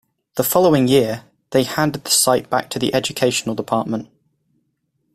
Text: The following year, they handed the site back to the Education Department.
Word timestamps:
The 0.33 0.43
following 0.43 0.87
year, 0.87 1.25
they 1.51 1.61
handed 1.63 2.05
the 2.05 2.09
site 2.09 2.49
back 2.49 2.71
to 2.71 2.79
the 2.79 2.91
Education 2.95 3.53
Department. 3.53 4.09